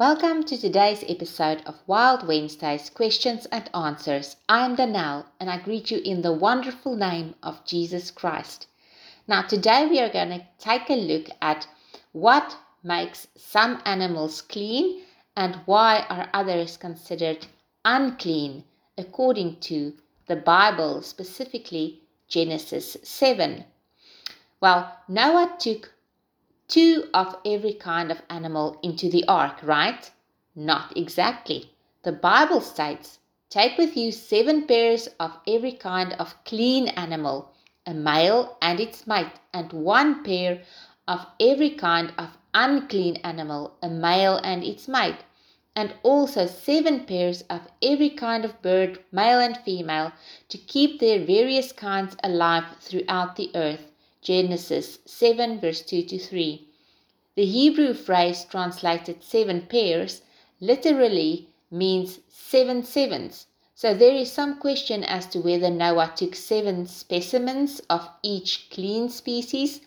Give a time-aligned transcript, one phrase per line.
[0.00, 4.36] Welcome to today's episode of Wild Wednesdays Questions and Answers.
[4.48, 8.66] I am Danelle and I greet you in the wonderful name of Jesus Christ.
[9.28, 11.68] Now, today we are going to take a look at
[12.12, 15.02] what makes some animals clean
[15.36, 17.46] and why are others considered
[17.84, 18.64] unclean
[18.96, 19.92] according to
[20.28, 23.66] the Bible, specifically Genesis 7.
[24.62, 25.92] Well, Noah took
[26.70, 30.08] two of every kind of animal into the ark, right?
[30.54, 31.72] Not exactly.
[32.04, 33.18] The Bible states,
[33.50, 37.50] Take with you seven pairs of every kind of clean animal,
[37.84, 40.62] a male and its mate, and one pair
[41.08, 45.24] of every kind of unclean animal, a male and its mate,
[45.74, 50.12] and also seven pairs of every kind of bird, male and female,
[50.48, 53.89] to keep their various kinds alive throughout the earth.
[54.22, 56.68] Genesis 7, verse 2 to 3.
[57.36, 60.22] The Hebrew phrase translated seven pairs
[60.60, 63.46] literally means seven sevens.
[63.74, 69.08] So there is some question as to whether Noah took seven specimens of each clean
[69.08, 69.80] species,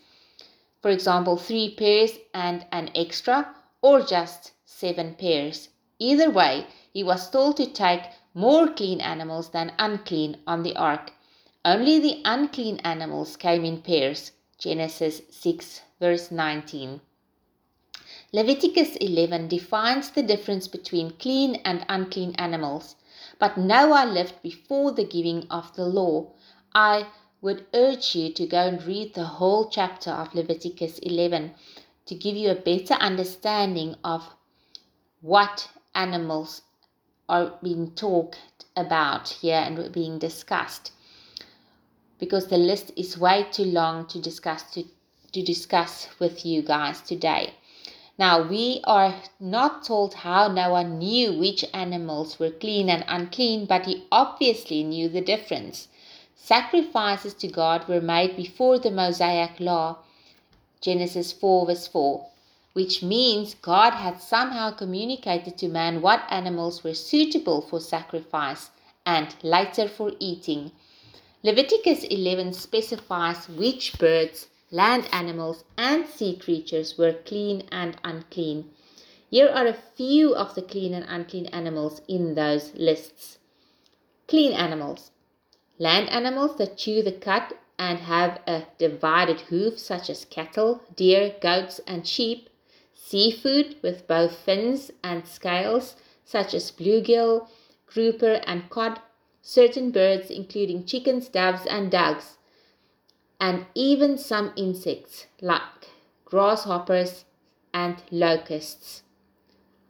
[0.82, 5.70] for example, three pairs and an extra, or just seven pairs.
[6.00, 11.14] Either way, he was told to take more clean animals than unclean on the ark.
[11.66, 14.34] Only the unclean animals came in pairs.
[14.58, 17.00] Genesis 6, verse 19.
[18.34, 22.98] Leviticus 11 defines the difference between clean and unclean animals,
[23.40, 26.34] but Noah lived before the giving of the law.
[26.76, 27.08] I
[27.40, 31.56] would urge you to go and read the whole chapter of Leviticus 11
[32.08, 34.36] to give you a better understanding of
[35.22, 36.64] what animals
[37.30, 40.92] are being talked about here and being discussed
[42.24, 44.86] because the list is way too long to discuss to,
[45.34, 47.54] to discuss with you guys today.
[48.18, 53.88] Now we are not told how Noah knew which animals were clean and unclean, but
[53.88, 55.90] he obviously knew the difference.
[56.34, 59.98] Sacrifices to God were made before the Mosaic law,
[60.80, 62.26] Genesis 4 verse 4,
[62.72, 68.70] which means God had somehow communicated to man what animals were suitable for sacrifice
[69.06, 70.72] and later for eating.
[71.46, 78.72] Leviticus 11 specifies which birds, land animals, and sea creatures were clean and unclean.
[79.30, 83.40] Here are a few of the clean and unclean animals in those lists.
[84.26, 85.12] Clean animals.
[85.78, 91.36] Land animals that chew the cud and have a divided hoof, such as cattle, deer,
[91.42, 92.50] goats, and sheep.
[92.94, 97.50] Seafood with both fins and scales, such as bluegill,
[97.86, 99.02] grouper, and cod
[99.46, 102.38] certain birds, including chickens, doves, and ducks,
[103.42, 105.90] and even some insects like
[106.24, 107.26] grasshoppers
[107.74, 109.04] and locusts.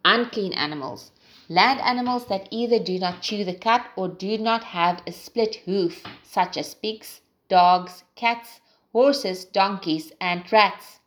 [0.04, 1.12] Unclean animals.
[1.48, 5.56] Land animals that either do not chew the cud or do not have a split
[5.66, 8.60] hoof, such as pigs, dogs, cats,
[8.92, 11.00] horses, donkeys, and rats.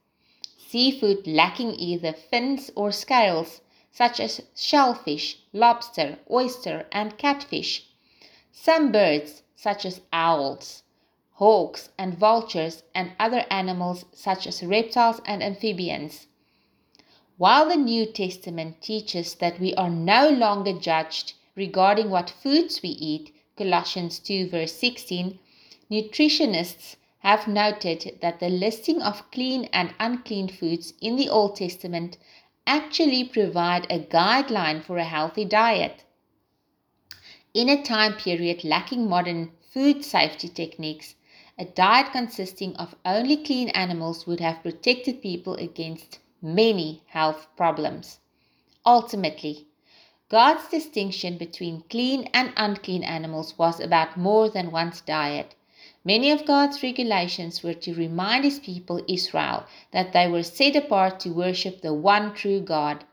[0.56, 7.88] Seafood lacking either fins or scales, such as shellfish, lobster, oyster, and catfish.
[8.58, 10.82] Some birds, such as owls,
[11.34, 16.26] hawks, and vultures, and other animals, such as reptiles and amphibians.
[17.36, 22.88] While the New Testament teaches that we are no longer judged regarding what foods we
[22.88, 25.38] eat, Colossians 2 verse 16,
[25.90, 32.16] nutritionists have noted that the listing of clean and unclean foods in the Old Testament
[32.66, 36.04] actually provide a guideline for a healthy diet.
[37.56, 41.14] In a time period lacking modern food safety techniques,
[41.58, 48.18] a diet consisting of only clean animals would have protected people against many health problems.
[48.84, 49.68] Ultimately,
[50.28, 55.54] God's distinction between clean and unclean animals was about more than one's diet.
[56.04, 61.20] Many of God's regulations were to remind his people Israel that they were set apart
[61.20, 63.04] to worship the one true God.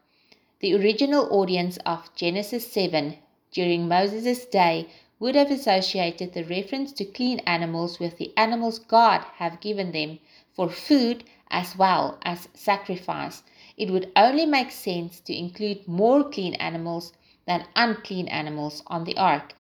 [0.60, 3.20] The original audience of Genesis 7
[3.54, 4.88] during Moses' day
[5.20, 10.20] would have associated the reference to clean animals with the animals God have given them
[10.54, 13.44] for food as well as sacrifice.
[13.78, 17.14] It would only make sense to include more clean animals
[17.48, 19.56] than unclean animals on the ark.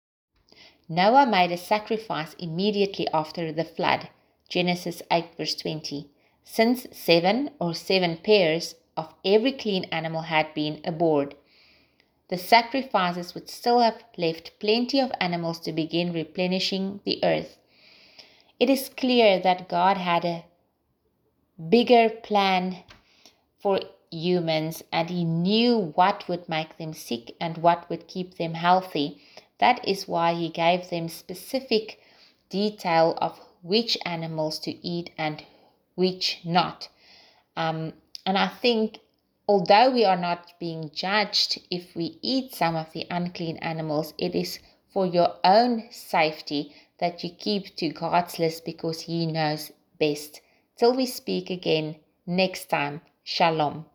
[0.87, 4.09] Noah made a sacrifice immediately after the flood.
[4.49, 6.09] Genesis 8 verse 20.
[6.43, 11.35] Since seven or seven pairs of every clean animal had been aboard
[12.29, 17.57] the sacrifices would still have left plenty of animals to begin replenishing the earth.
[18.59, 20.45] It is clear that God had a
[21.69, 22.83] bigger plan
[23.59, 23.79] for
[24.11, 29.21] humans and he knew what would make them sick and what would keep them healthy.
[29.59, 31.99] That is why he gave them specific
[32.49, 35.43] detail of which animals to eat and
[35.95, 36.89] which not.
[37.55, 37.93] Um,
[38.25, 38.99] and I think,
[39.49, 44.35] although we are not being judged if we eat some of the unclean animals, it
[44.35, 44.59] is
[44.93, 50.41] for your own safety that you keep to God's list because He knows best.
[50.77, 51.95] Till we speak again
[52.27, 53.85] next time, Shalom.